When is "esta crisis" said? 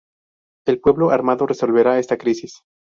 1.99-2.63